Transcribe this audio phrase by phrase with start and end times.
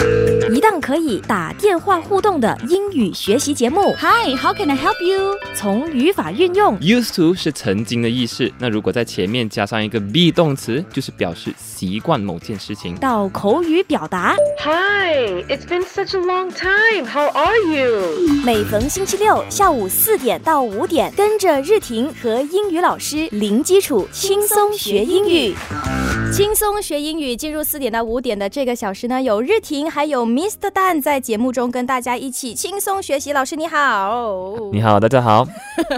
[0.00, 0.49] Thank you.
[0.78, 3.94] 可以打电话互动的英语学习节目。
[3.98, 5.38] Hi，how can I help you？
[5.54, 12.94] 从语法运用 Used to 是曾经的意思，那如果在前面加上一个 be 动词，就是表示习惯某件事情。
[12.96, 17.06] 到口语表达，Hi, it's been such a long time.
[17.06, 18.42] How are you?
[18.44, 25.54] 每逢星期六下午四点到五点，跟着日婷和英语老师零基础轻松学英语。
[26.32, 30.24] 轻松学英语，进入四点到五点的这个小时呢，有日婷还有
[30.60, 30.70] Mr.
[30.72, 33.32] Dan 在节目中跟大家一起轻松学习。
[33.32, 35.46] 老师你好，你好，大家好。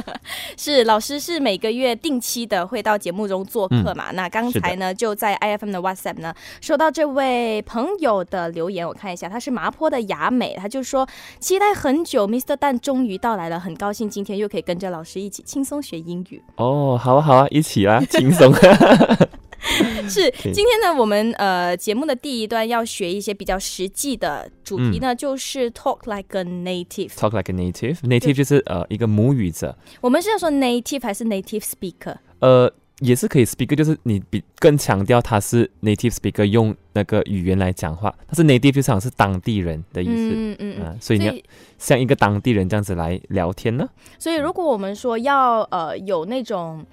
[0.57, 4.12] 是老师是每个月定期的会到节目中做客嘛？
[4.12, 11.09] 那刚才呢就在 IFM 的 WhatsApp 呢收到这位朋友的留言，我看一下，他是麻坡的雅美，他就说
[11.41, 12.55] 期待很久，Mr.
[12.55, 16.41] 蛋终于到来了，很高兴今天又可以跟着老师一起轻松学英语。
[16.55, 18.55] 哦，好啊，好啊，一起啊，轻松。
[20.09, 27.11] 是今天呢，我们呃节目的第一段要学一些比较实际的主题呢，就是 talk like a native。
[27.11, 27.97] Talk like a native.
[28.03, 32.17] Native 就是呃一个母语者，我们是要说 native 还是 native speaker？
[32.41, 38.15] 呃也是可以 speaker，就是你比更强调他是 native speaker，用那个语言来讲话。
[38.28, 40.12] 但是 native 就像是当地人的意思。
[40.12, 41.34] 嗯嗯嗯啊，所以你要
[41.78, 43.89] 像一个当地人这样子来聊天呢？
[44.20, 46.87] 所以，如果我们说要呃有那种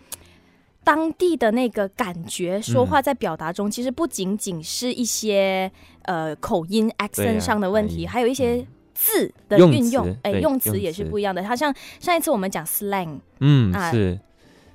[0.83, 5.72] 当地的那个感觉，说话在表达中，其实不仅仅是一些
[6.03, 11.44] 呃口音 accent 啊上的问题，哎还有一些字的运用词，哎，用用词也是不一样的。
[11.44, 14.19] 好像上一次我们讲 slang，嗯，啊是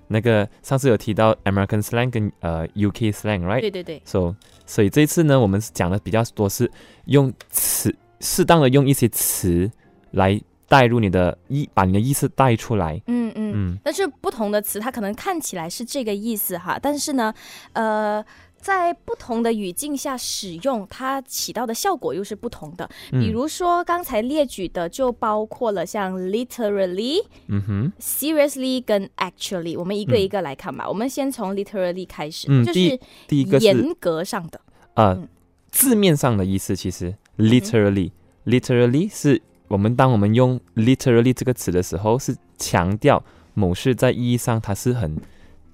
[0.06, 3.60] 那个上次有提到 American slang 跟呃 UK slang，right？
[3.60, 6.70] 对对对，So，所以这一次呢，我们是讲的比较多是
[7.06, 9.70] 用词，适当的用一些词
[10.12, 10.40] 来
[10.74, 13.00] 带入你的意，把你的意思带出来。
[13.06, 13.52] 嗯嗯。
[13.54, 17.32] 嗯，但是不同的词，它可能看起来是这个意思哈，但是呢，
[17.74, 18.24] 呃。
[18.64, 22.88] 在不同的语境下使用，它起到的效果又是不同的。
[23.12, 30.88] 嗯比如说刚才列举的，就包括了像 literally、嗯哼，seriously 跟 actually，我们一个一个来看吧。
[30.88, 32.98] 我们先从 literally 开始，就是
[33.28, 34.58] 第一个严格上的。
[34.94, 35.28] 呃嗯
[35.70, 43.22] 字面上的意思，其实 literally，literally 是我们当我们用 literally 这个词的时候，是强调
[43.54, 45.16] 某事在意义上它是很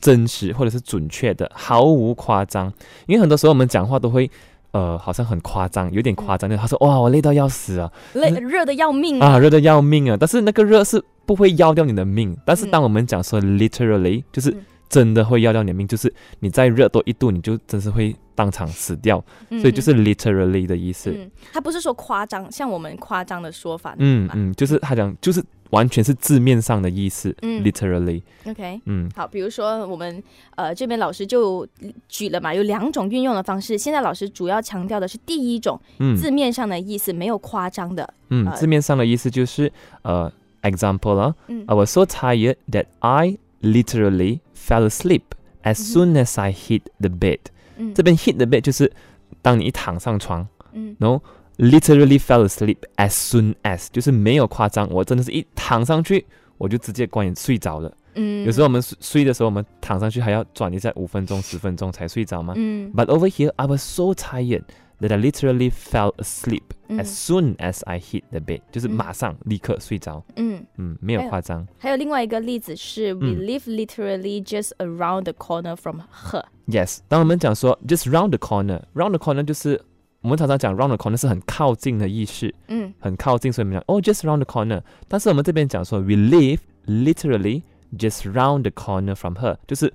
[0.01, 2.73] 真实或者是准确的，毫无夸张。
[3.07, 4.31] 因为很多时候我们讲话都会。
[4.73, 6.57] 呃，好像很夸张，有点夸张那。
[6.57, 7.93] 他说：“哇，我累到要死啊！
[8.13, 10.17] 累热的要命啊，热的要命啊！
[10.17, 21.11] 但是那个热是不会要掉你的命，但是当我们讲说 literally，就是嗯真的会要掉你的命，就是你再热多一度，你就真是会当场死掉，所以就是 literally 的意思。
[21.17, 23.95] 嗯，他不是说夸张，像我们夸张的说法。
[23.99, 28.21] 嗯嗯，就是他讲就是完全是字面上的意思嗯，literally。
[28.47, 30.21] OK，嗯好，比如说我们
[30.57, 31.65] 呃这边老师就
[32.09, 33.79] 举了嘛，有两种运用的方式。
[33.79, 38.13] 现在老师主要强调的是第一种，嗯字面上的意思没有夸张的。
[38.31, 45.24] 嗯，呃字面上的意思就是呃，example 啊嗯，I was so tired that I literally fell asleep
[45.64, 47.40] as soon as I hit the bed。
[47.78, 48.92] 嗯这边 hit the bed 就是
[49.42, 51.22] 当你一躺上床，嗯然后
[51.58, 56.26] literally fell asleep as soon as 就是没有夸张，我真的是一躺上去
[56.58, 57.92] 我就直接关眼睡着了。
[58.16, 62.54] 嗯有时候我们睡睡的时候，我们躺上去还要转一下五分钟、十分钟才睡着嘛。
[62.56, 64.64] 嗯 But over here, I was so tired
[65.02, 70.24] that I literally fell asleep 嗯 as soon as I hit the bed，、就是嗯马上立刻睡着。
[70.36, 71.68] 嗯，嗯，没有还有夸张。
[71.78, 76.46] 还有另外一个例子是，We 嗯 live literally just around the corner from her。
[76.68, 79.82] Yes，当我们讲说 just round the corner，round the corner 就是
[80.22, 84.82] 我们常常讲 round the corner 是很靠近的意思，嗯很靠近，所以我们讲哦 just round the corner。
[85.08, 87.64] 但是我们这边讲说 we live literally
[87.98, 89.92] just round the corner from her，就是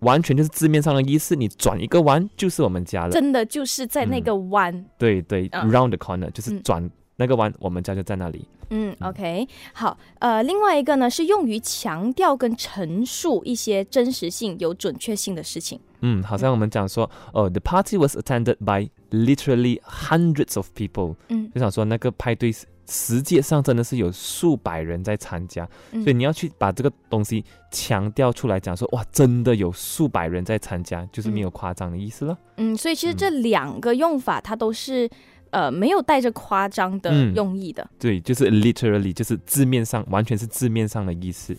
[0.00, 3.10] 完全就是字面上的意思，你转一个弯就是我们家了。
[3.10, 4.84] 真的就是在那个弯。
[4.98, 8.44] 对对、嗯 r o u n d the corner 就是嗯转那个弯，我们家就在那里。
[8.72, 15.80] 嗯，OK，好，呃，另外一个呢是用于强调跟陈述一些真实性、有准确性的事情。
[16.02, 32.36] 嗯，好像我们讲说，哦，the party was attended by literally hundreds of people，嗯就想说那个派对是实际上真的是有数百人在参加，嗯所以你要去把这个东西强调出来，讲说哇，真的有数百人在参加，就是没有夸张的意思了。
[32.56, 35.08] 嗯，所以其实这两个用法它都是
[35.50, 37.88] 呃没有带着夸张的嗯用意的。
[37.98, 41.56] 对，就是 literally，就是字面上完全是字面上的意思。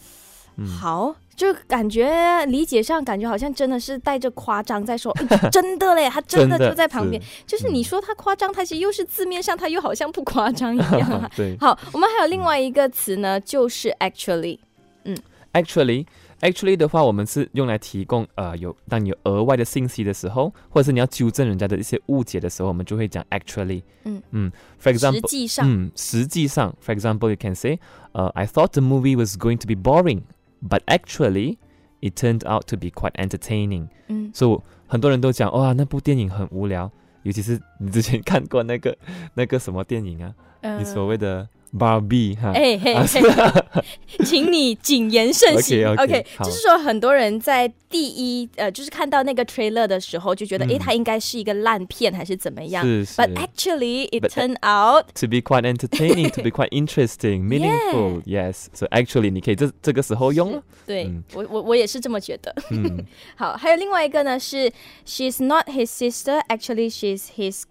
[0.61, 7.21] 嗯，好，就感觉理解上感觉好像真的是带着夸张在说，诶 真的嘞，他真的就在旁边。
[7.21, 7.43] 是。
[7.47, 11.29] 就是你嗯说他夸张，他其实又是字面上他又好像不夸张一样啊。
[11.35, 11.57] 对。
[11.59, 14.59] 好，我们还有另外一个词呢，就是 actually
[15.05, 15.17] 嗯。
[15.53, 16.05] ，actually
[16.41, 23.81] actually 的话，我们是用来提供呃有当你有额外的信息的时候，或者是你要纠正人家的一些误解的时候，我们就会讲 actually。
[24.05, 24.21] 嗯。
[24.31, 27.79] 嗯，for example，际上，嗯，实际上，for example, you can say,
[28.13, 30.21] uh, I thought the movie was going to be boring,
[30.67, 31.57] but actually
[32.01, 33.87] it turned out to be quite entertaining.
[34.07, 36.91] 嗯 So 很多人都讲哇，那部电影很无聊，
[37.23, 38.97] 尤其是你之前看过那个
[39.35, 40.33] 那个什么电影啊？
[40.61, 41.47] 呃你所谓的
[41.77, 42.51] Barbie 哈？
[42.53, 45.87] 哎嘿啊嘿，请你谨言慎行。
[45.95, 58.21] 好就是说很多人在第一呃，就是看到那个 trailer 的时候，就觉得哎，嗯它应该是一个烂片还是怎么样是是？But actually, it turned out to be quite entertaining, to be quite interesting, meaningful.
[58.23, 58.67] Yes.
[58.73, 60.63] So actually，你可以这这个时候用了。
[60.85, 62.53] 对、嗯我我我也是这么觉得。
[62.71, 64.71] 嗯，好，还有另外一个呢是
[65.05, 67.63] She's not his sister, actually she's his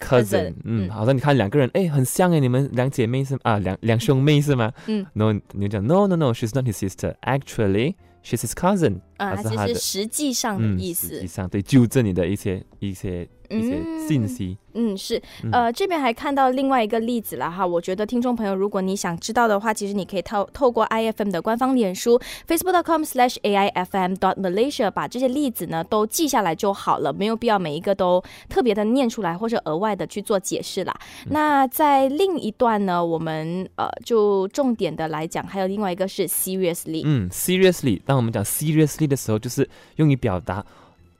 [0.00, 4.72] cousin 嗯，嗯好像你看两个人，哎，很像哎，你们两姐妹是啊，两两兄妹是吗？
[4.86, 7.14] 嗯，然后你就讲 No No No，she's not his sister.
[7.20, 7.94] Actually,
[8.24, 9.00] she's his cousin.
[9.18, 11.26] 啊，它它是他的就是实际上的嗯，意思实际。
[11.26, 14.56] 上对纠正你的一些一些一些信嗯息。
[14.72, 17.66] 嗯，是，嗯呃，这边还看到另外一个例子了哈。
[17.66, 30.96] 我觉得听众朋友，如果你想知道的话，其实你可以透透过 IFM 的官方脸书 facebook.com/aifm.dot.malaysia 把这些例子呢都记下来就好了，没有必要每一个都特别的念出来或者额外的去做解释啦。
[31.30, 40.64] 那在另一段呢，我们呃就重点的来讲，还有另外一个是 seriously，嗯，seriously，当我们讲 seriously 的时候，就是用于表达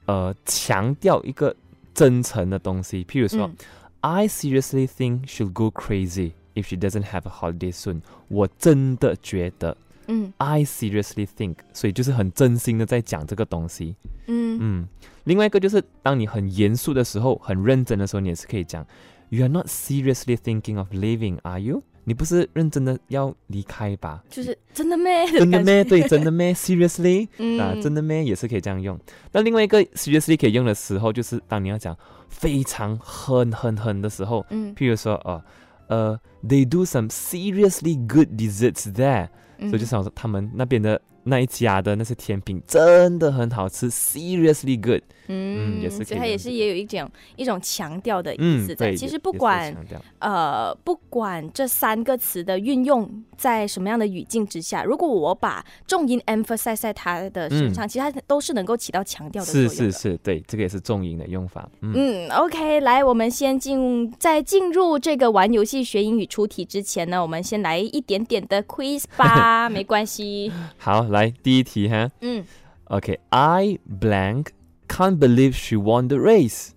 [0.07, 1.53] 呃强调一个
[1.94, 3.04] 真诚的东西。
[3.06, 3.56] 譬如说、嗯
[4.02, 8.02] i seriously think she'll go crazy if she doesn't have a holiday soon。
[8.28, 9.76] 我真的觉得
[10.08, 13.96] 嗯，I seriously think，所以就是很真心的在讲这个东西。
[14.28, 14.88] 嗯嗯，
[15.24, 18.86] 另外一个就是当你很严肃的时候，很认真的时候，你也是可以讲，
[19.30, 21.82] You are not seriously thinking of leaving, are you？
[22.05, 24.23] 你不是认真的要离开吧？
[24.31, 25.27] 就是真的咩？
[25.33, 25.85] 真的咩？
[25.85, 26.53] 对，真的咩？
[26.55, 27.29] Seriously？
[27.39, 28.25] 嗯啊，真的咩？
[28.25, 28.99] 也是可以这样用。
[29.33, 31.97] 那另外一个 seriously 可以用的时候，就是当你要讲
[32.29, 35.43] 非常很很很的时候，嗯譬如说，呃
[35.89, 45.03] 呃，They do some seriously good desserts there，、嗯所以就想说他们那边的那一家的那些甜品真的很好吃，seriously good。
[45.33, 48.89] 嗯，也是所以它也是也有一种一种强调的意嗯思，在。
[48.89, 49.73] 对，其实不管
[50.19, 59.93] 呃不管这三个词的运用在什么样的语境之下，如果我把重音 emphasize 在它的身上，其实它都是能够起到强调的作是用的。
[59.93, 61.69] 是是，对，这个也是重音的用法。
[61.83, 70.51] 嗯，嗯，OK，来，我们先进在进入这个玩游戏学英语出题之前呢，我们先来一点点的 quiz 吧， 没关系。
[70.77, 72.10] 好，来第一题哈。
[72.22, 72.46] 嗯
[72.86, 74.48] OK，I blank
[74.88, 76.70] can't believe she won the race。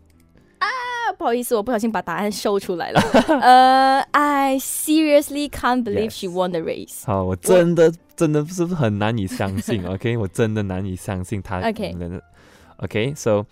[0.58, 0.66] 啊，
[1.18, 3.00] 不好意思，我不小心把答案秀出来了。
[3.40, 7.04] 呃， I seriously can't believe she Yes won the race。
[7.04, 9.86] 好，我真的真的是不是很难以相信？
[9.86, 12.24] OK，我真的难以相信他 OK 赢了的。
[12.78, 13.44] OK，so，、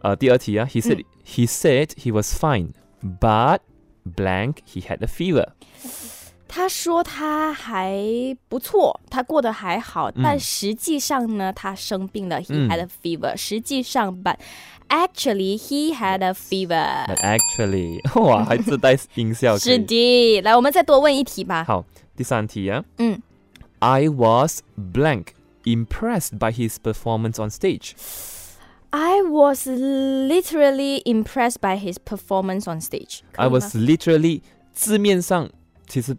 [0.00, 2.70] 呃，第二题啊，He said、 嗯 he said he was fine,
[3.02, 3.58] but
[4.16, 5.48] blank he had a fever。
[6.52, 7.94] 他说他还
[8.48, 12.40] 不错，他过得还好，但实际上呢，他生病了。
[12.40, 13.36] He 嗯 had a fever。
[13.36, 14.36] 实际上，but
[14.88, 17.06] actually he had a fever。
[17.06, 19.58] But actually，哇，还自带音效。
[19.58, 21.64] 是的，来，我们再多问一题吧。
[21.64, 21.84] 好，
[22.16, 22.82] 第三题啊。
[22.96, 23.20] 嗯
[23.80, 25.26] I was blank
[25.64, 27.92] impressed by his performance on stage。
[28.90, 33.50] I was literally impressed by his performance on stage 可以 I 吗。
[33.50, 34.40] was literally
[34.72, 35.50] 字面上
[35.86, 36.16] 其实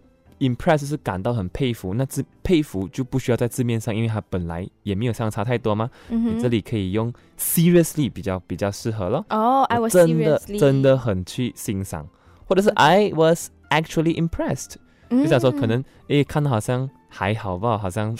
[0.48, 5.90] impressed 是感到很佩服，那字佩服就不需要在字面上，因为它本来也没有相差太多嘛。
[6.08, 9.24] 嗯你这里可以用 seriously 比较比较适合咯。
[9.30, 12.06] 哦、i was 真的 seriously 真的很去欣赏，
[12.46, 14.74] 或者是 I was actually impressed，
[15.10, 18.16] 就想说可能诶看到好像还好吧，好像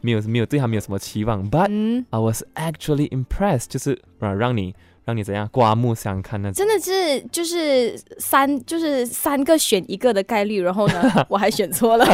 [0.00, 2.04] 没有没有对他没有什么期望，but 嗯。
[2.10, 6.54] I was actually impressed，就是让让你让你怎样刮目相看那种。
[6.54, 12.04] 真的是就是三就是三个选一个的概率，然后呢， 我还选错了。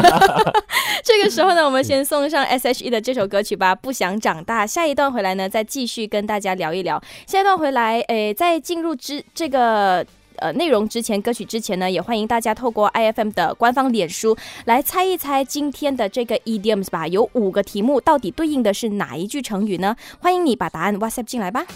[1.04, 4.64] 这个时候呢，我们先送上 S.H.E 的这首歌曲吧，《不想长大》。
[4.66, 7.02] 下一段回来呢，再继续跟大家聊一聊。
[7.26, 10.04] 下一段回来，诶，在进入之这个。
[10.40, 17.08] 呃，内容之前，歌曲之前呢，也欢迎大家透过 IFM 的官方脸书来猜一猜今天的这个 idioms 吧。
[17.08, 19.96] 有五个题目，到底对应的是哪一句成语呢？
[20.20, 21.66] 欢迎你把答案 WhatsApp 进来吧。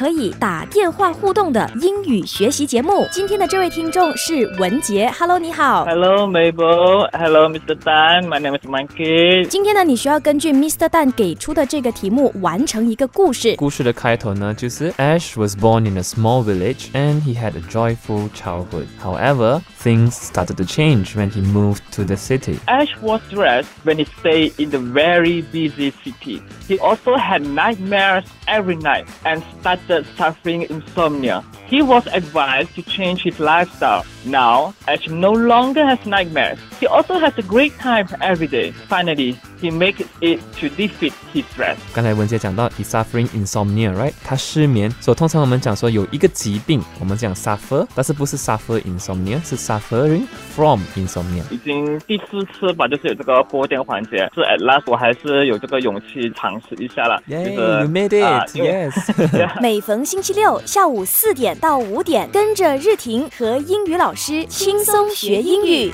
[0.00, 3.06] 可以打电话互动的英语学习节目。
[3.10, 5.84] 今天的这位听众是文杰，Hello，你好。
[5.84, 7.06] Hello, Mabel.
[7.12, 7.76] Hello, Mr.
[7.76, 8.26] Tan.
[8.26, 9.46] My name is Monkey.
[9.48, 10.88] 今天呢，你需要根据 Mr.
[10.88, 13.56] 蛋给出的这个题目完成一个故事。
[13.56, 18.86] 故事的开头呢，就是 Ash was born in a small village and he had a joyful childhood.
[19.02, 22.59] However, things started to change when he moved to the city.
[22.67, 26.41] Ash was stressed when he stayed in the very busy city.
[26.67, 31.43] He also had nightmares every night and started suffering insomnia.
[31.65, 34.05] He was advised to change his lifestyle.
[34.23, 36.59] Now, Ash no longer has nightmares.
[36.79, 38.71] He also has a great time every day.
[38.87, 41.77] Finally, he makes it to defeat his stress.
[41.93, 44.13] 刚才文杰讲到 he suffering insomnia，right？
[44.23, 50.23] 他失眠，所以通常我们讲说有一个疾病，我们讲 suffer，但是不是 suffer insomnia，是 suffering
[50.55, 51.43] from insomnia。
[51.49, 57.21] 已经第四次吧，就是有这个播电环节，是 at last 我还是有这个勇气尝试一下了。
[57.27, 58.55] Yay, 就是 you made 啊 it!
[58.55, 59.61] Yes.
[59.61, 65.91] 每逢星期六下午四点到五点，跟着日婷和英语老师轻松学英语。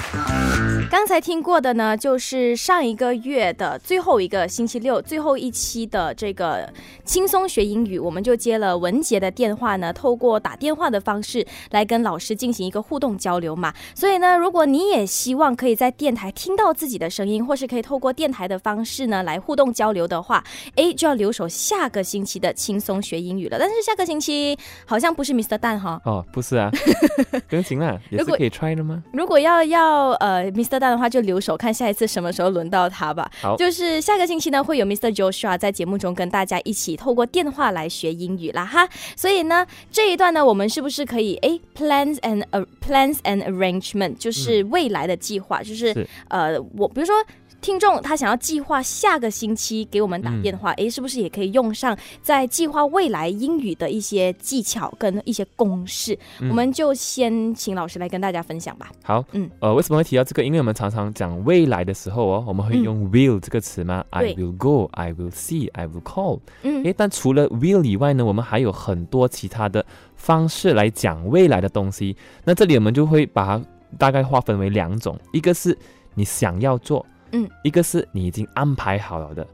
[0.89, 6.71] 刚才听过的呢，就是上一个月的最后一个星期六最后一期的这个
[7.03, 13.73] 轻松学英语，我们就接了文杰的电话呢，透过打电话的方式来跟老师进行一个互动交流嘛。
[13.93, 20.41] 所以呢，如果你也希望可以在电台听到自己的声音，或是可以透过电台的方式呢来互动交流的话，
[20.75, 23.57] 诶，就要留守下个星期的轻松学英语了。
[23.59, 25.57] 但是下个星期好像不是 Mr.
[25.57, 26.01] 蛋哈。
[26.05, 26.71] 哦，不是啊，
[27.49, 29.03] 更行啦，也如果是可以 try 的吗？
[29.11, 30.79] 如果要要呃 Mr.
[30.79, 33.29] 蛋的话，就留守看下一次什么时候轮到他吧。
[33.41, 35.13] 好就是下个星期呢，会有 Mr.
[35.15, 38.87] Joshua 在节目中跟大家一起透过电话来学英语啦哈。
[39.15, 47.15] 所以呢，这一段呢，我们是不是可以诶 plans and、呃 plans and arrangement 就是未来的计划，就是是呃我比如说。
[47.59, 56.17] 听众他想要计划下个星期给我们打电话，诶，是不是也可以用上在计划未来英语的一些技巧跟一些公式？
[56.41, 58.91] 我们就先请老师来跟大家分享吧。
[59.03, 60.43] 好，嗯呃，为什么会提到这个？
[60.43, 66.39] 因为我们常常讲未来的时候哦，我们会用 will 这个词嘛、i will go, I will see, I will call。
[66.61, 69.85] 嗯诶，但除了 will 以外呢，我们还有很多其他的
[70.15, 72.15] 方式来讲未来的东西。
[72.43, 73.65] 那这里我们就会把它
[73.97, 75.77] 大概划分为两种，一个是
[76.13, 79.45] 你想要做，嗯，一个是你已经安排好了的。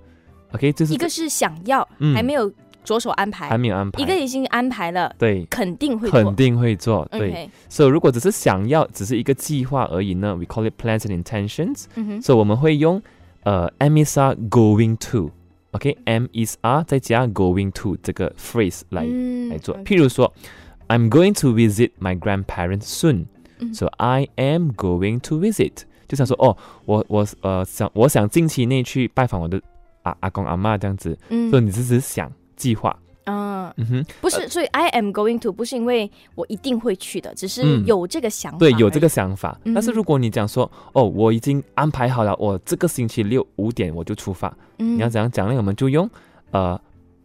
[0.53, 2.51] OK，就是一个是想要，嗯还没有
[2.83, 5.45] 着手安排；还没有安排，一个已经安排了，对。
[5.49, 6.23] 肯定会做。
[6.23, 7.49] 肯定会做，对。
[7.85, 11.85] 以如果只是想要，只是一个计划而已呢，we call it plans and intentions。
[11.95, 13.01] 嗯哼，所以我们会用
[13.43, 19.75] 呃 M is are going to，OK，M、is are 再加 going to 这个 phrase 来、嗯来做。
[19.83, 20.31] 譬如说
[20.87, 23.25] ，I'm going to visit my grandparents soon，、
[23.57, 25.83] 嗯 so I am going to visit。
[26.13, 26.55] 就想说，哦，
[26.85, 29.59] 我我呃想我想近期内去拜访我的
[30.03, 31.49] 阿阿公阿妈这样子，嗯。
[31.49, 37.85] 所以你只是想计划，嗯，嗯哼，不是，所以 I am going to 不是因为我一定会去的，只是嗯。
[37.85, 38.59] 有这个想法。
[38.59, 39.59] 对，有这个想法。
[39.63, 39.73] 嗯。
[39.73, 45.55] 但是如果你讲说，哦，我已经安排好了，我这个星期六五点我就出发，嗯，你要怎样讲呢？
[45.55, 46.07] 我们就用
[46.51, 46.79] 呃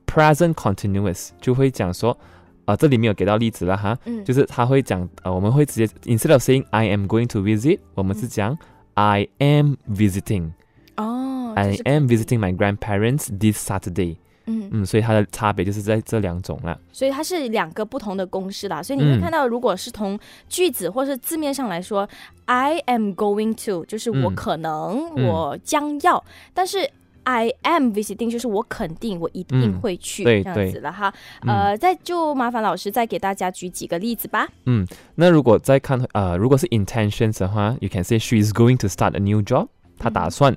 [0.06, 2.16] present continuous，就会讲说，
[2.64, 8.56] 呃，这里没有给到例子了哈，嗯，就是他会讲，呃，我们会直接 instead of saying I am going to visit，我们是讲、
[8.98, 14.16] I am visiting，I 哦就是 am visiting my grandparents this Saturday。
[14.46, 16.76] 嗯，嗯，所以它的差别就是在这两种了。
[16.90, 18.82] 所以它是两个不同的公式啦。
[18.82, 22.08] 所以你会嗯看到，如果是从句子或是字面上来说
[22.46, 26.90] ，I am going to 就是我嗯可能、嗯我将要，但是。
[27.30, 31.12] I am visiting，就是我肯定，我一定嗯会去、这样对对子了哈。
[31.42, 34.48] 嗯呃，再就麻烦老师再给大家举几个例子吧。
[34.64, 39.68] 嗯那如果再看呃，如果是 intentions 的话，you can say she is going to start a new job，
[39.98, 40.56] 她打算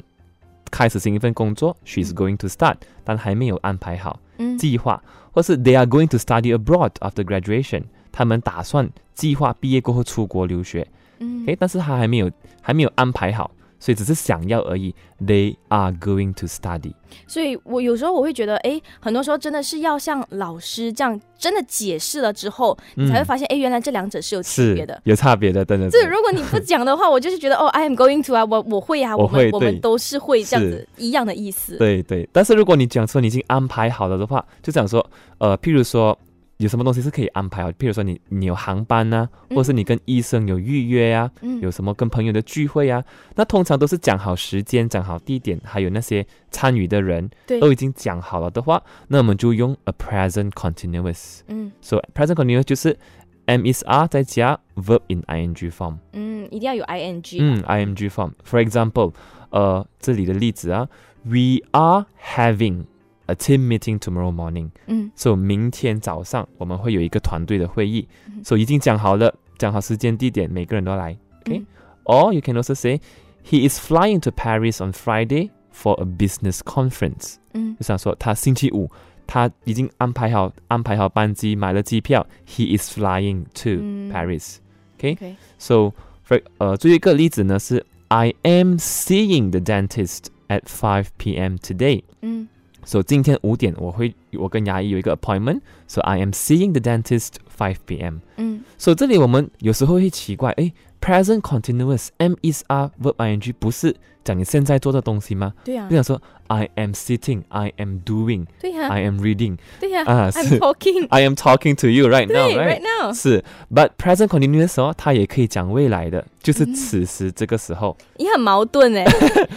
[0.72, 10.88] 开始新一份工作，she is going to start，但还没有安排好嗯计划，或是 they are going to study abroad after graduation，他们打算计划毕业过后出国留学，
[11.20, 13.52] 嗯诶，但是他还没有还没有安排好，
[13.82, 14.96] 所以只是想要而已。
[15.20, 16.94] They are going to study。
[17.28, 25.00] 所以我有时候我会觉得，哎，很多时候真的是要像老师这样真的解释了之后，你才会发现，哎，原来这两者是有区别的。
[25.04, 26.00] 有差别的，真的是。
[26.00, 31.78] 这如果你不讲的话，我就是觉得哦，I am going to 啊，我我会啊，我会我们都是会这样子一样的意思。
[31.78, 35.06] 对对，但是如果你讲说你已经安排好了的话，就讲说，
[35.38, 36.18] 呃，譬如说
[36.62, 43.04] 有什么东西是可以安排好，譬如说你你有航班呐、嗯或者是你跟医生有预约呀、嗯有什么跟朋友的聚会啊，
[43.36, 51.40] 那通常都是讲好时间、讲好地点，还有那些参与的人对都已经讲好了的话，那我们就用 a present continuous。
[51.48, 52.98] 嗯 So present continuous 就是
[53.46, 55.98] M is R 再加 verb in ing form。
[56.14, 57.38] 嗯，一定要有 ing。
[57.40, 58.32] 嗯，ing form。
[58.46, 59.14] For example，
[59.50, 60.88] 呃，这里的例子啊
[61.24, 62.86] ，We are having
[63.31, 64.71] a team meeting tomorrow morning.
[64.87, 68.09] 嗯 So 明天早上我们会有一个团队的会议。
[68.45, 71.17] So 已经讲好了，讲好时间地点，每个人都来。
[71.45, 71.61] Okay.
[71.61, 71.67] 嗯
[72.05, 73.01] Or you can also say
[73.45, 77.37] he is flying to Paris on Friday for a business conference.
[77.53, 78.91] 嗯就想说他星期五
[79.27, 84.59] 他已经安排好安排好班机，买了机票，he is flying to 嗯 Paris.
[84.99, 85.93] OK So
[86.27, 91.57] for 呃，最后一个例子呢是 I am seeing the dentist at 5 p.m.
[91.57, 92.05] today.
[92.23, 92.47] 嗯
[92.84, 95.62] So 今天五点我会我跟牙医有一个 appointment.
[95.88, 98.20] So I am seeing the dentist five p.m.
[98.38, 103.16] 嗯 So 这里我们有时候会奇怪，诶 p r e s e n t continuous M is R verb
[103.16, 105.54] ing 不是讲你现在做的东西吗？
[105.64, 111.76] 对呀就想说 I am sitting, I am doing, 对呀 I am reading, 对呀啊，I'm 是 talking，I am talking
[111.82, 112.82] to you right now,，right right?
[112.82, 113.44] now，是
[113.74, 117.98] ，but present continuous 哦，它也可以讲未来的，就是嗯此时这个时候。
[118.18, 119.04] 你很矛盾哎，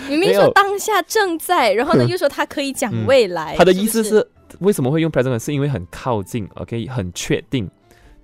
[0.09, 4.27] 明明说当下正在，然后呢又说它可以讲嗯未来，它的意思是
[4.61, 5.39] 为什么会用 present？
[5.39, 7.69] 是因为很靠近，OK，很确定。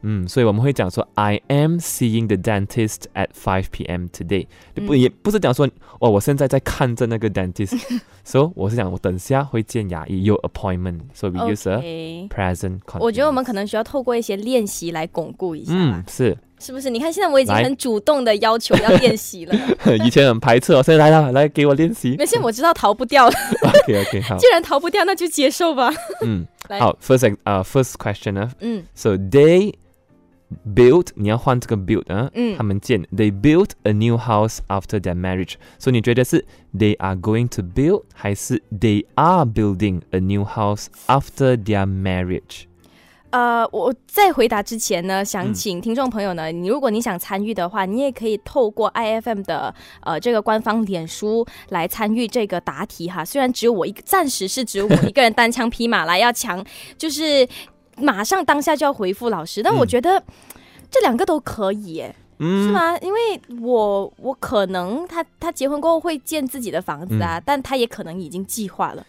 [0.03, 4.07] 嗯，所以我们会讲说 I am seeing the dentist at 5 p.m.
[4.13, 4.47] today，、
[4.87, 7.79] 不嗯也不是讲说哦，我现在在看着那个 dentist，
[8.25, 12.29] 所以我是讲我等下会见牙医，有 appointment，so we use a OK。
[12.31, 12.99] present continuous。
[13.01, 16.89] 我觉得我们可能需要透过一些练习来巩固一下，嗯是，是不是？
[16.91, 19.55] 你看现在我已经来很主动的要求要练习了，
[20.05, 22.15] 以前很排斥哦，现在来了，来给我练习。
[22.19, 25.93] 没事，我知道逃不掉了，OK OK 好，既然逃不掉，那就接受吧。
[26.23, 29.75] 嗯来好，first ex- 呃 first question 呢嗯，so they
[30.75, 37.49] built 你要换这个 build 啊，嗯他们建 they built a new house after their marriage，所以你觉得是 they are going
[37.49, 42.65] to build 还是 they are building a new house after their marriage？
[43.31, 53.25] 呃，我在回答之前呢，想嗯请听众朋友呢，你如果你想参与的话，你也可以透过 IFM 的呃这个官方脸书来参与这个答题哈。
[53.25, 56.65] 虽然只有我一个，暂时是只有我一个人单枪匹马来要强，
[56.99, 57.47] 就是
[58.01, 60.23] 马上当下就要回复老师，但我嗯觉得
[60.91, 62.15] 这两个都可以耶。
[62.39, 62.97] 是嗯，吗？
[63.01, 63.19] 因为
[63.61, 69.07] 我我可能他他结婚过后会建自己的房子嗯啊，但他也可能已经计划了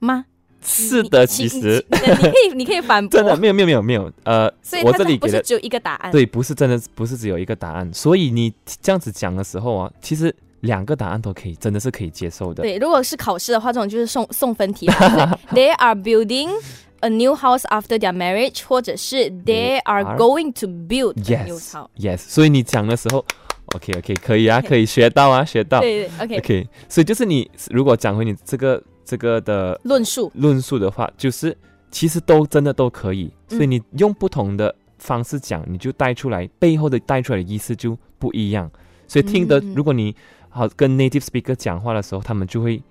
[0.00, 0.24] 吗？
[0.60, 6.10] 是的，其实你你可以 你可以反驳，真的没有没有没有没有，呃所以，我他这里不是只有一个答案。
[6.10, 12.64] 对，不是真的不是只有一个答案，所以你这样子讲的时候啊，其实两个答案都可以，真的是可以接受的。
[12.64, 15.38] 对，如果是考试的话，这种就是送送分题了。
[15.54, 16.50] They are building
[17.00, 21.88] a new house after their marriage，或者是 They are going to build a new Yes, house。
[21.98, 23.24] yes，所以你讲的时候
[23.74, 25.80] ，OK OK，可以啊 可以学到啊，学到。
[25.80, 31.56] 对对，OK，OK，所以就是你如果讲回你这个这个的论述，论述的话，就是
[31.90, 38.70] 其实都真的都可以，所以嗯你用不同的方式讲，你就带出来背后的带出来的意思就不一样。
[39.06, 40.14] 所以听得，嗯如果你
[40.50, 42.82] 好跟 native speaker 讲话的时候，他们就会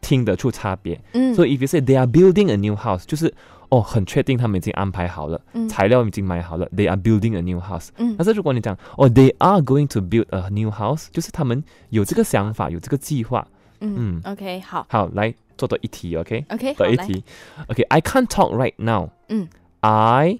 [0.00, 1.00] 听得出差别。
[1.12, 3.32] 嗯，所以 if you say they are building a new house，就是
[3.68, 7.88] 哦很确定他们已经安排好了，嗯材料已经买好了，they are building a new house。
[7.96, 13.46] 嗯但是如果你讲哦，they are going to build a new house，就是他们有这个想法，有这个计划。
[13.80, 16.44] 嗯嗯，OK，好好，来做多一题，OK？
[16.48, 17.24] ，OK，好来，多一题，
[17.68, 19.10] OK？I can't talk right now。
[19.28, 19.48] 嗯，
[19.80, 20.38] I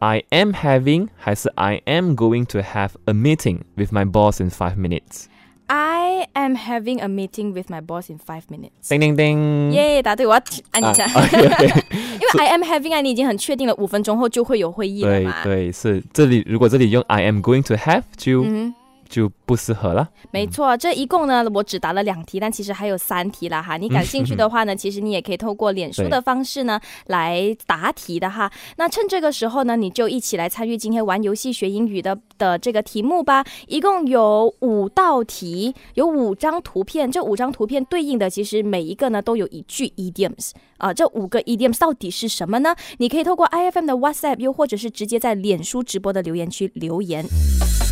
[0.00, 4.50] I am having 还是 I am going to have a meeting with my boss in
[4.50, 5.26] five minutes？
[5.67, 8.89] I am having a meeting with my boss in five minutes。
[8.89, 9.71] 叮叮叮。
[9.71, 11.07] 耶，答对，我要按一下。
[11.07, 15.43] 因为 I am having 啊，你已经很确定了，五分钟后就会有会议了对嘛。
[15.43, 18.73] 对是，这里如果这里用 I am going to have 就、嗯。
[19.13, 20.09] 就不适合了。
[20.31, 23.77] 没错，这一共呢，我只答了两题，但其实还有三题啦哈。
[23.77, 28.51] 你感兴趣的话呢，其实你也可以透过脸书的方式呢来答题的哈。
[28.77, 33.45] 那趁这个时候呢，你就一起来参与今天玩游戏学英语的的这个题目吧。
[33.67, 42.75] 一共有五道题，有五张图片，这五张图片对应的其实每一个呢都有一句 idioms 啊、这五个 idioms 到底是什么呢？
[42.97, 47.23] 你可以透过 IFM 的 WhatsApp，又或者是直接在脸书直播的留言区留言。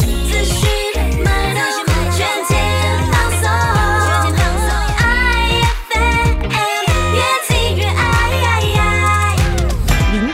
[0.01, 0.69] 资讯
[1.23, 1.61] 买到
[2.11, 2.50] 全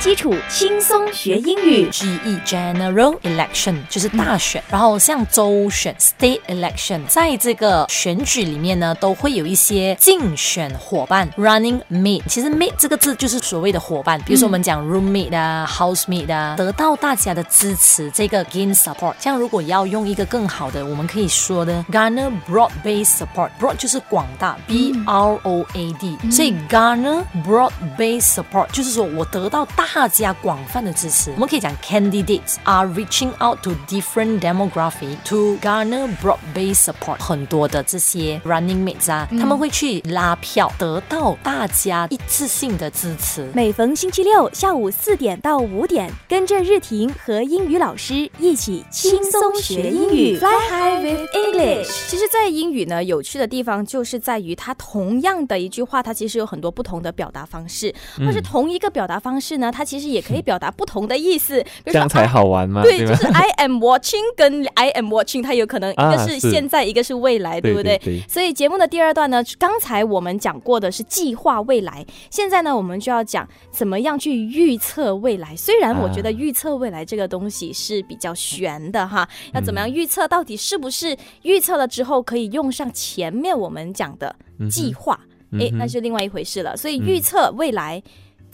[0.08, 1.90] 基础轻松学英语。
[1.92, 12.24] GE General Election 就是大选，然后像州选 State Election，在这个选举里面呢，都会有一些竞选伙伴 Running Mate。
[12.26, 19.16] 其实 Mate 这个字就是所谓的伙伴，比如说我们讲 Roommate 啊、Housemate 啊，得到大家的支持，这个 Gain Support。
[19.20, 31.32] 像如果要用一个更好的，我们可以说的 Garner Broad Base Support，Broad 就是广大，B R O A D，、所以 Garner Broad Base Support 就是说我得到大加广泛的支持。
[31.32, 37.18] 我们可以讲 candidates are reaching out to different demography to garner broad-based support。
[37.20, 43.50] 很多的这些 running mates 啊，他们会去拉票，得到大家一致性的支持。
[43.54, 52.10] 每逢星期六下午四点到五点，跟着日婷和英语老师一起轻松学英语，Fly High with English。
[52.10, 61.64] 其实，在英语呢，有趣的地方就是在于它同样的一句话，它其实有很多不同的表达方式，或是同一个表达方式呢，它其实也可以表达不同的意思。
[61.64, 63.16] 比如说这样才好玩嘛，对，就？
[63.16, 67.98] 是 I am watching 跟 I am watching，它有可能一啊个是是现在，一个是未来，对不对？
[68.00, 75.56] 对所以节目的第二段呢，刚才我们讲过的是计划未来，现在呢，我们就要讲怎么样去预测未来。
[75.56, 80.28] 虽然我觉得啊预测未来这个东西是比较悬的哈，要怎么嗯样预测？
[80.28, 84.36] 到底是不是预测了之后可以用上前面我们讲的
[84.70, 85.18] 计划？
[85.54, 86.76] 哎，嗯那是另外一回事了。
[86.76, 88.04] 所以预测未来。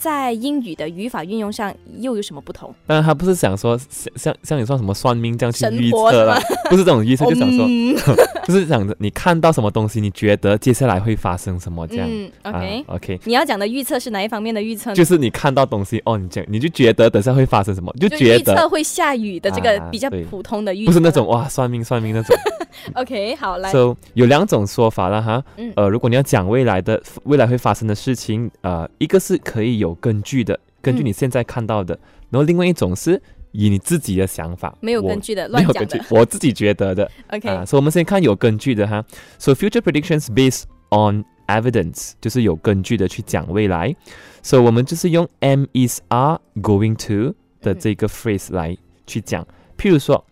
[0.04, 2.76] 在英语的语法运用上又有什么不同？
[2.86, 6.38] 当然，他不是想说像像像你说什么算命这样去预测啦，
[6.70, 7.96] 不是这种预测，就想说，嗯。
[8.44, 12.06] 就是想着你看到什么东西，你觉得接下来会发生什么这样。
[12.12, 14.96] 嗯，OK，、啊、OK，你要讲的预测是哪一方面的预测呢？
[14.98, 22.36] 就是你看到东西哦，你讲你就觉得等下会发生什么，就就觉得预测会下雨的这个啊比较普通的预测，不是那种哇算命算命那种。
[22.96, 25.72] OK，好来，So 有两种说法了哈，嗯。
[25.78, 31.99] 呃，如果你要讲未来的未来会发生的事情，呃，一个是可以有根据的，根据嗯你现在看到的，
[32.31, 33.21] 然后另外一种是
[33.53, 39.05] 以你自己的想法，我没有根据的没有根据乱讲的，我自己觉得的 OK，、啊，所以我们先看有根据的哈。
[39.39, 43.95] So future predictions based on evidence，就是有根据的去讲未来。
[44.43, 48.77] So 我们就是用 am is are going to 的嗯这个 phrase 来
[49.07, 49.47] 去讲。
[49.77, 50.25] 譬如说，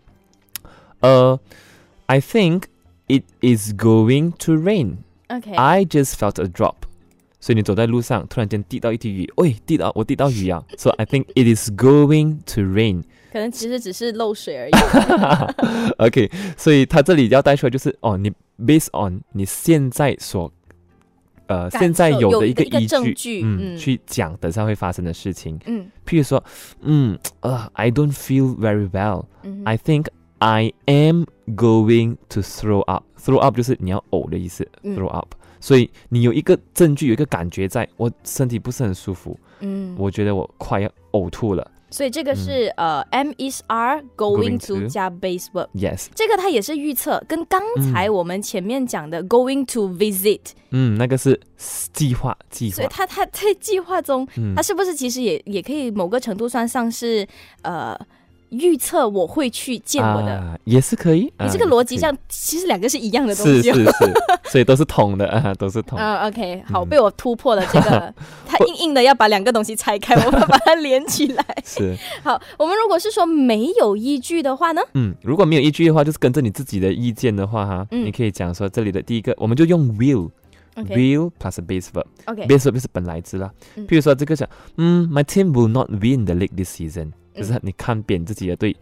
[1.01, 1.39] 呃，
[2.05, 2.63] I think
[3.07, 4.97] it is going to rain.
[5.29, 6.75] OK， I just felt a drop.
[7.42, 10.62] 所以你走在路上，突然间滴到一滴雨，喂，滴到我滴到雨啊。
[10.78, 13.02] So I think it is going to rain.
[13.32, 14.72] 可能其实只是漏水而已。
[15.98, 20.52] OK，所以他这里要带出来就是哦，你 based on 你现在所
[21.48, 25.58] 呃感现在受有的一个有的一个依据，证据嗯，嗯去讲等下会发生的事情。
[25.66, 26.42] 嗯譬如说，
[26.82, 29.24] 嗯，呃，I don't feel very well.
[29.42, 30.06] 嗯哼 I think
[30.38, 31.24] I am
[31.56, 33.04] going to throw up.
[33.18, 35.34] Throw up 就是你要呕的意思、嗯 t h r o w up。
[35.62, 41.70] 所以你有一个证据，有一个感觉在，我身体不是很舒服，嗯，我觉得我快要呕吐了。
[41.88, 45.68] 所以这个是、呃 M is are going Going to 加 base verb。
[45.74, 51.38] Yes，这个它也是预测，跟刚才我们前面讲的 going to visit，、嗯，那个是
[51.92, 52.88] 计划，计划所以。
[52.90, 57.28] 它它在计划中，嗯它是不是其实也也可以某个程度算上是
[57.60, 57.94] 呃
[58.52, 60.32] 预测我会去见我的？
[60.32, 61.22] 啊、也是可以。
[61.38, 63.74] 你啊这个逻辑上其实两个是一样的东西、哦。
[63.74, 63.92] 是是，
[64.50, 65.98] 所以都是通的啊，都是通。
[65.98, 68.14] 嗯，OK，好，嗯被我突破了这个，
[68.46, 71.44] 他硬硬的要把两个东西拆开，我们把它连起来。
[71.64, 74.82] 是， 好，我们如果是说没有依据的话呢？
[74.94, 80.30] 嗯，如果没有依据的话，就是跟着你自己的意见的话，哈，嗯你可以讲说这里的第一个，我们就用 will。
[80.74, 83.52] OK will plus a base verb，OK，base verb 就是本来之啦。
[83.76, 88.76] 嗯譬如说这个讲，嗯，my team will not win the league this season，就是嗯你看扁自己的队，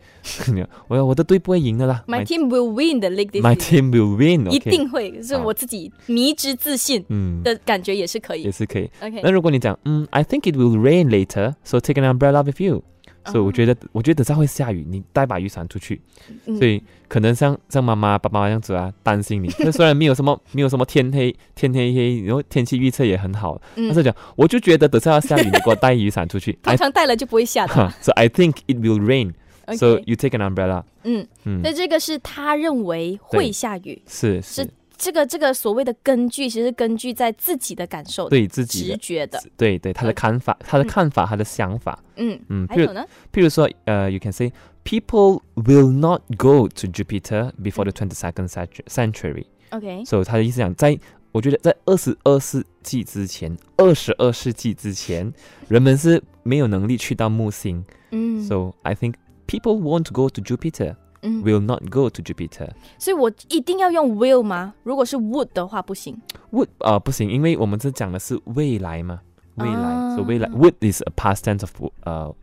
[0.89, 2.05] 我我的队不会赢的啦。
[2.07, 8.51] My team will win the league this my season，team will win，一定会，是我自己迷之自信嗯，的感觉也是可以也。
[8.53, 8.91] 是可以。
[9.01, 12.83] OK，那如果你讲，嗯，I think it will rain later，so take an umbrella with you。
[13.31, 16.01] 所以我觉得，我觉得等下会下雨，你带把雨伞出去。
[16.47, 19.51] 嗯所以可能像像妈妈、爸爸这样子啊，担心你。
[19.61, 26.53] 那虽然没有什么没有什么天黑天黑黑，然后天气预测也很好，但嗯是讲我就觉得等下要下雨，你给我带雨伞出去。
[26.63, 27.93] 通常带了就不会下的。
[28.01, 29.33] so I think it will rain.
[29.77, 30.83] So you take an umbrella.
[31.05, 39.43] 嗯，嗯所，以这个是他认为会下雨，是是是，这个这个所谓的根据，其实根据在自己的感受的、对自己，直觉的。
[39.57, 41.99] 对对他的看法，他的看法，他的想法。
[42.17, 43.03] 嗯，嗯，还有呢？
[43.33, 44.53] 譬如说，呃，you can say
[44.85, 48.49] people will not go to Jupiter before the twenty second
[48.89, 49.47] century.
[49.71, 50.99] OK，So 他的意思讲，在
[51.33, 55.33] 我觉得在二十二世纪之前，二十二世纪之前，
[55.69, 57.83] 人们是没有能力去到木星。
[58.11, 59.15] 嗯 So I think
[59.47, 62.70] people won't go to Jupiter, 嗯， will not go to Jupiter.
[62.98, 64.74] 所以我一定要用 will 吗？
[64.84, 66.20] 如果是 would 的话不行。
[66.52, 69.22] Would 啊、不行，因为我们这讲的是未来嘛，
[69.56, 72.34] 未来，啊 so 未来 would is a past tense of 呃、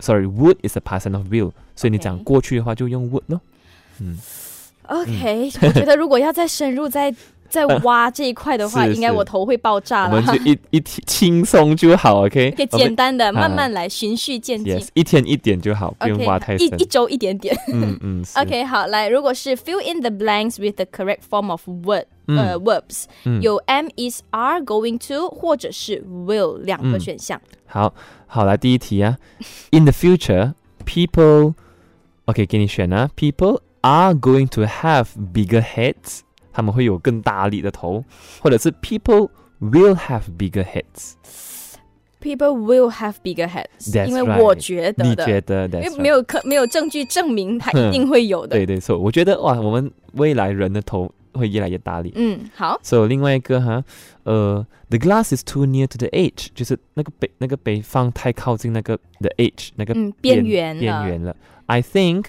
[0.00, 3.40] sorry would is a past tense of will，所以你讲 OK 过去的话就用 would 咯。
[4.00, 4.18] 嗯
[4.88, 7.14] OK，、我觉得如果要再深入再
[7.48, 10.32] 在挖这一块的话，是应该是我头会爆炸了哈。
[10.32, 12.50] 我们就一一天轻松就好，OK？
[12.52, 14.78] 可以我们简单的、啊慢慢来，循序渐进。
[14.78, 16.66] Yes，一天一点就好，不用 OK，挖太深。
[16.66, 17.54] 一一周一点点。
[17.70, 24.96] 嗯嗯是 OK，好，来，如果是 fill in the blanks with the correct form of word，、嗯呃，verbs，、嗯有 am is are going
[25.06, 27.38] to 或者是 will 两个嗯选项。
[27.66, 27.94] 好
[28.26, 29.18] 好来第一题啊，
[29.72, 30.54] In the future,
[30.86, 31.52] people
[32.24, 36.20] OK 给你选啊，people are going to have bigger heads，
[36.56, 38.04] 他们会有更大力的头，
[38.40, 41.14] 或者是 people will have bigger heads。
[42.20, 48.56] People will have bigger heads， That's 因为 right 我觉得你的，觉得因为 that's 没有可没有证据证明它一定会有的。
[48.56, 52.12] 对对错，我觉得哇，我们未来人的头会越来越大力。
[52.14, 53.82] 嗯，好， So 另外一个哈，
[54.22, 60.80] 呃，the glass is too near to the edge，就是那个杯那个杯放太靠近那个 the edge 那个嗯，边缘了。
[60.80, 61.34] 边缘了。
[61.66, 62.26] I think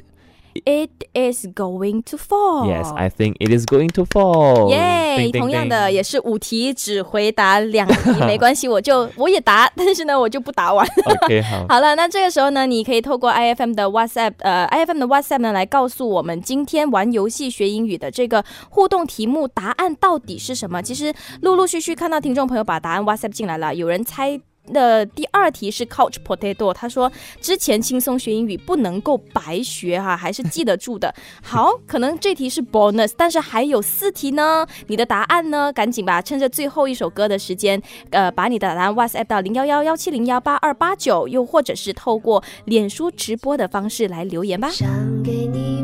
[0.64, 2.66] It is going to fall。
[2.66, 4.70] yes, I think it is going to fall.
[4.70, 10.86] 耶 Ding, ding, 同样的也是五题只回答两题， 没关系，我就我也答，但是呢我就不答完。
[11.24, 20.82] OK 好， 好了，那这个时候呢，你可以透过 IFM 的 WhatsApp，呃，IFM 的 WhatsApp 呢，来告诉我们今天玩游戏学英语的这个互动题目答案到底是什么。
[20.82, 24.40] 其实陆陆续续看到听众朋友把答案 WhatsApp 进来了，有人猜。
[24.72, 31.14] 的第二题是 couch potato，他说之前轻松学英语不能够白学哈、还是记得住的。
[31.42, 34.66] 好，可能这题是 bonus，但是还有四题呢。
[34.86, 35.72] 你的答案呢？
[35.72, 44.70] 赶紧吧，趁着最后一首歌的时间，呃，把你的答案 WhatsApp 到零幺幺幺七零幺八二八九，又或者是透过脸书直播的方式来留言吧。
[44.70, 44.88] 想
[45.22, 45.77] 给你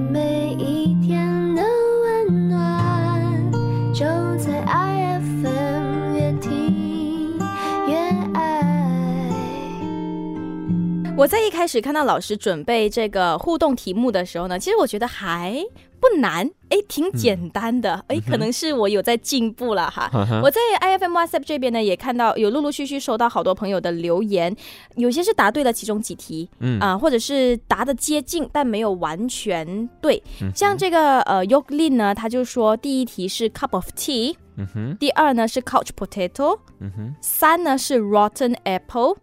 [11.16, 15.64] 我在一开始看到老师准备这个互动题目的时候呢，其实我觉得还
[16.00, 20.11] 不难，哎，挺简单的，诶，可能是我有在进步了哈。
[20.42, 24.55] 我在 IFM WhatsApp 这边呢，也看到有陆陆续续收到好多朋友的留言，
[24.96, 26.81] 有些是答对了其中几题，嗯。
[26.81, 30.20] 啊、或者是答的接近，但没有完全对。
[30.42, 34.96] 嗯像这个呃 Yoklin 呢，他就说第一题是 cup of tea，嗯哼。
[34.98, 37.14] 第二呢是 couch potato，嗯哼。
[37.22, 39.16] 三呢是 rotten apple，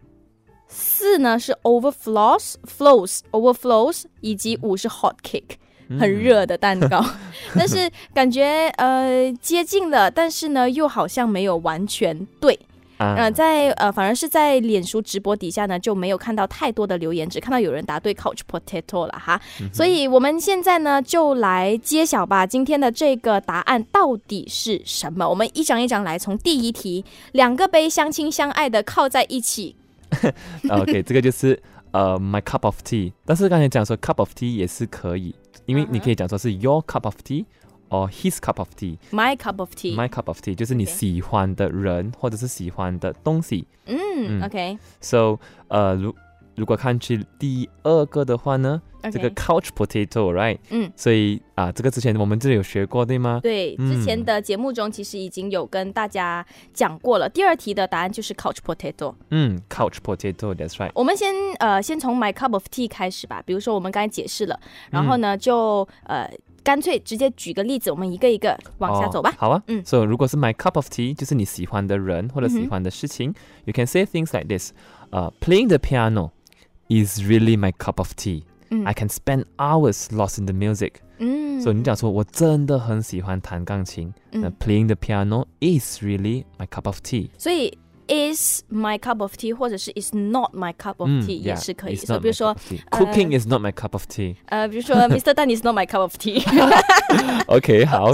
[0.72, 5.56] 四呢是 overflows flows overflows，以及五是 hot cake。
[6.00, 7.04] 很热的蛋糕，
[7.54, 12.58] 但是感觉呃接近了，但是呢又好像没有完全对。
[12.96, 19.38] 啊呃，在呃反而是在脸书直播底下呢就没有看到太多的留言，只看到有人答对 couch potato 了哈。
[19.72, 25.28] 所以我们现在呢就来揭晓吧，今天的这个答案到底是什么？
[25.28, 29.74] 我们一张一张来，从第一题，两个杯相亲相爱的靠在一起，
[30.69, 31.61] OK，这个就是
[31.91, 35.33] 呃 my cup of tea，但是刚才讲说 cup of tea 也是可以，
[35.65, 37.45] 因为嗯哼你可以讲说是 your cup of tea
[37.89, 38.97] or his cup of tea。
[39.11, 39.95] My cup of tea。
[39.95, 43.67] My cup of tea 就是你 OK 喜欢的人或者是喜欢的东西。
[43.85, 43.97] 嗯
[44.39, 46.13] 嗯 o k So 呃，如
[46.56, 50.58] 如果看去第二个的话呢这个 couch potato，right？
[50.70, 53.40] 嗯，所以啊、这个之前我们这里有学过，对吗？
[53.42, 57.28] 对，嗯之前的节目中其实已经有跟大家讲过了。
[57.28, 59.14] 第二题的答案就是 couch potato。
[59.30, 60.90] 嗯，couch potato，that's right。
[60.94, 63.42] 我们先呃先从 my cup of tea 开始吧。
[63.44, 64.58] 比如说我们刚才解释了，
[64.90, 66.30] 然后呢、就呃
[66.62, 69.34] 干脆直接举个例子，我们一个一个往下走吧哦。
[69.36, 73.30] 好啊，嗯所以如果是 my cup of tea，就是你喜欢的人或者喜欢的事情、
[73.64, 74.72] y o u can say things like this，
[75.10, 76.30] 呃、p l a y i n g the piano
[76.91, 80.93] is really my cup of tea、嗯 I can spend hours lost in the music。
[81.19, 87.29] 嗯所以你讲说我真的很喜欢弹钢琴，那嗯， playing the piano is really my cup of tea。
[87.37, 87.75] 所以
[88.12, 91.96] Is my cup of tea 或者是 is not my cup of 嗯 tea、也是可以。
[92.20, 94.36] 比如说 tea 呃 cooking is not my cup of tea。
[94.46, 95.32] 呃，比如说 Mr.
[95.32, 98.12] Dan is not my cup of tea，OK，好，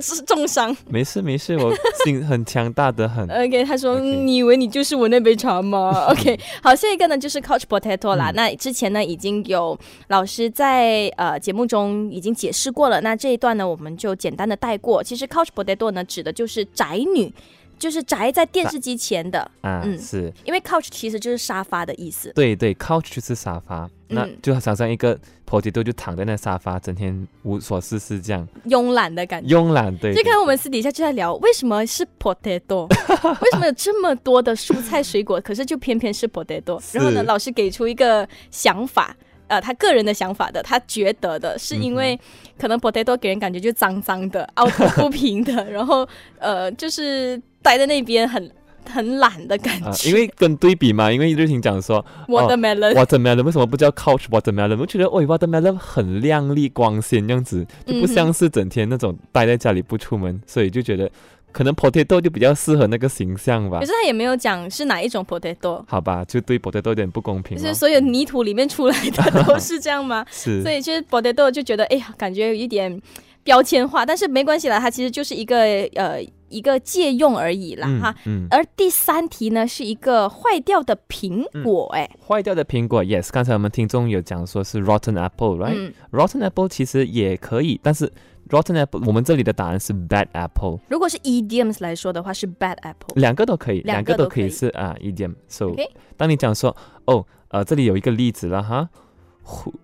[0.00, 0.74] 是重伤。
[0.88, 3.28] 没事没事，我心很强大的很。
[3.30, 8.30] OK，他说 OK 你以为你就是我那杯茶吗？OK，好，下一个呢就是 couch potato 啦。
[8.30, 9.78] 嗯那之前呢已经有
[10.08, 15.02] 老师在呃节目中已经解释过了，那这一段呢我们就简单的带过。
[15.02, 17.32] 其实 couch potato 呢指的就是宅女，
[17.78, 22.32] 就是宅在电视机前的，啊，嗯是因为 couch 其实就是沙发的意思。
[22.34, 29.56] 对对，couch 就是沙发，那嗯就想象一个 potato 就躺在那沙发，整天无所事事这样，慵懒的感觉。
[29.56, 30.12] 慵懒，对。
[30.14, 32.86] 对就看我们私底下就在聊，为什么是 potato？
[33.42, 36.80] 为什么有这么多的蔬菜水果， 可是就偏偏是 potato？
[36.80, 39.16] 是然后呢，老师给出一个想法，
[39.48, 42.18] 呃，他个人的想法的，他觉得的是因为
[42.58, 46.06] 可能 potato 给人感觉就脏脏的、凹凸不平的， 然后
[46.38, 48.48] 呃，就是待在那边很
[48.88, 50.10] 很懒的感啊，觉。
[50.10, 54.78] 因为跟对比嘛，因为日婷讲说 watermelon，、watermelon 为什么不叫 couch watermelon？
[54.78, 61.10] 我觉得哦，watermelon 很亮丽光鲜这样子，就不像是整天那种待在家里不出门，所以就觉得
[61.50, 63.86] 可能 potato 就比较适合那个形象吧可。
[63.86, 67.62] 是他也没有讲是哪一种 potato，好吧，就对 potato 有点不公平了。
[67.62, 70.26] 就是所有泥土里面出来的都是这样吗？
[70.30, 73.00] 是所以就是 potato 就觉得哎呀，感觉有一点
[73.42, 75.58] 标签化，但是没关系啦，它其实就是一个
[75.94, 76.20] 呃
[76.54, 78.14] 一个借用而已啦、哈。
[78.26, 88.10] 嗯，而第三题呢是一个坏掉的苹果、哎、坏掉的苹果，yes，刚才我们听众有讲说是 rotten apple，right？、嗯，rotten apple 其实也可以，但是
[88.50, 93.14] rotten apple 我们这里的答案是 bad apple，如果是 idioms 来说的话是 bad apple。
[93.16, 95.34] 两个都可以，两两个都可以是啊 idiom。
[95.48, 95.74] So，、
[96.16, 98.88] 当你讲说哦，呃，这里有一个例子了哈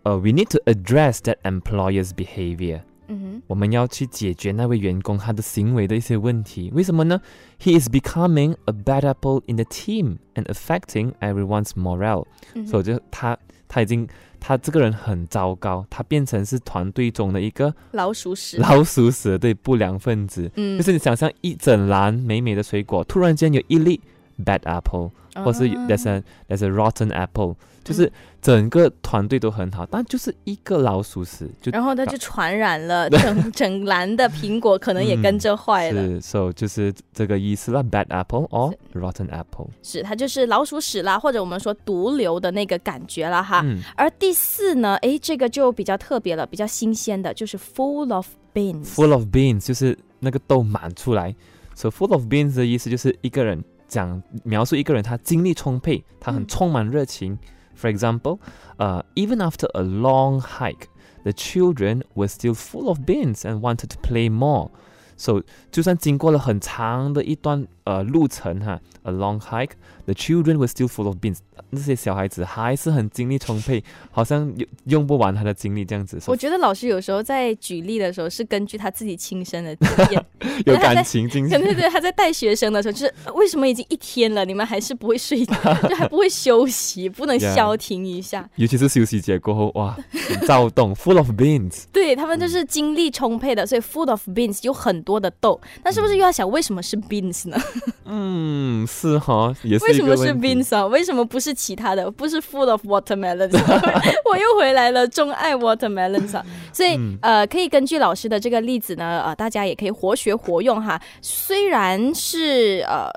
[0.04, 2.80] 呃，we need to address that employer's behavior。
[3.10, 7.20] 嗯我们要去解决那位员工他的行为的一些问题，为什么呢
[7.60, 12.26] ？He is becoming a bad apple in the team and affecting everyone's morale。
[12.54, 13.36] 嗯，所以就他
[13.68, 18.56] 他已经他这个人很糟糕，他变成是团队中的一个老鼠屎。
[18.58, 20.50] 老鼠屎对不良分子。
[20.56, 24.00] 嗯就是你想象一整篮美美的水果，突然间有一粒
[24.44, 25.10] bad apple，
[25.44, 28.10] 或是啊 there's a there's a rotten apple，就是
[28.42, 36.02] 整个团队都很好，但就是一个老鼠屎就然后它就传染了 整整篮的苹果，可能也跟着坏了。
[36.02, 39.68] 是，so 就是这个意思了，bad apple or rotten apple。
[39.82, 43.60] 是，它就是老鼠屎啦，或者我们说毒瘤的那个感觉啦哈。
[43.64, 48.94] 嗯而第四呢，诶，这个就比较特别了，比较新鲜的，就是 full of beans。
[48.94, 51.34] ，full of beans 就是那个豆满出来
[51.74, 57.37] ，so full of beans 的意思就是一个人讲描述一个人他精力充沛，他很嗯充满热情。
[57.77, 58.39] For example,
[58.77, 60.87] uh, even after a long hike,
[61.23, 64.71] the children were still full of beans and wanted to play more.
[65.17, 69.72] So 就算经过了很长的一段 呃路程哈，a long hike,
[70.04, 71.38] the children were still full of beans.
[71.70, 76.20] 那些小孩子还是很精力充沛，好像用用不完他的精力这样子。
[76.26, 80.24] 我觉得老师有时候在举例的时候是根据他自己亲身的经验，
[80.66, 81.58] 有感情进去可。
[81.58, 85.54] 能对他在带学生的时候，就是呃为什么已经一天了，你们还是不会睡觉，
[85.88, 88.48] 就还不会休息，不能消停一下？
[88.56, 89.96] 尤其是休息节过后，哇，
[90.28, 91.84] 很躁动，full of beans。
[91.92, 97.56] 对他们就是精力充沛的，所以 full of beans 有很多的豆，那是不是又要想为什么是 beans 呢？
[98.06, 100.86] 嗯，是哈，也是为什么是个问题 beans 啊？
[100.86, 102.10] 为什么不是其他的？
[102.10, 103.52] 不是 full of watermelons？
[104.28, 106.44] 我又回来了，钟爱 watermelons 啊！
[106.72, 111.00] 所以、嗯呃，可以根据老师的这个例子呢，呃，大家也可以活学活用哈。
[111.22, 113.10] 虽然是呃。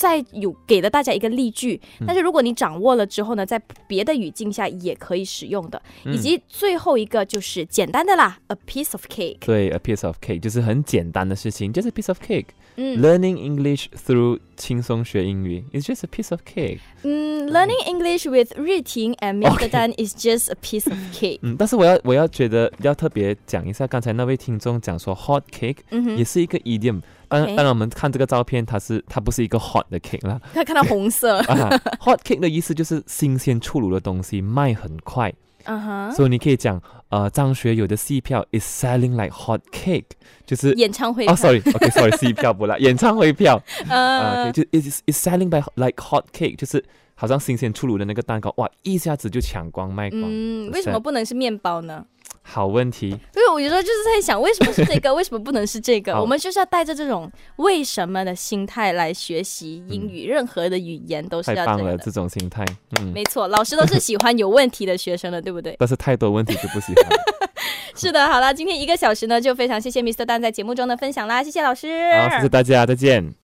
[0.00, 5.80] 在有给了大家一个例句，嗯但是如果你掌握了之后呢，在别的语境下也可以使用的。
[6.06, 9.36] 嗯以及最后一个就是简单的啦，a piece of cake。
[9.40, 12.46] 对，a piece of cake 就是很简单的事情，just a piece of cake。
[12.76, 16.80] 嗯 Learning English through 轻松学英语，it's just a piece of cake。
[17.02, 19.56] 嗯，learning English with 日婷 and Mr.
[19.56, 21.38] Okay Dan is just a piece of cake。
[21.40, 25.78] 嗯，但是我要我要觉得要特别讲一下，刚才那位听众讲说 hot cake
[26.16, 27.00] 也，是一个 idiom。
[27.28, 30.38] 当当然我们看这个照片，它是它不是一个 hot 的 cake 啦。
[30.52, 31.70] 他看到红色，啊
[32.00, 35.32] ，hot cake 的意思就是新鲜出炉的东西卖很快。
[35.64, 40.04] 嗯哼，所以你可以讲，呃，张学友的戏票 is selling like hot cake，
[40.46, 46.82] 就是哦演唱会哦，sorry，OK，sorry， 戏票不啦，演唱会票啊，呃对，就 is is selling by like hot cake，就是
[47.14, 50.22] 好像新鲜出炉的那个蛋糕，哇，一下子就抢光卖光。
[50.24, 52.04] 嗯，为什么不能是面包呢？
[52.42, 56.20] 好问题，所以我有时候就是在想，为什么是这个， 为什么不能是这个？
[56.20, 62.04] 我们就是要带着这种为什么的心态来学习英语，任何的语言都是太棒了，要这样的。
[62.04, 62.64] 这种心态，
[62.98, 65.76] 嗯，没错，老师都是喜欢有问题的学生的，对不对？
[65.78, 67.06] 但是太多问题就不喜欢。
[67.94, 70.24] 是的，好了，今天一个小时呢，就非常谢谢 Mr.
[70.24, 71.88] Dan 在节目中的分享啦，谢谢老师。
[72.18, 73.32] 好，谢谢大家，再见。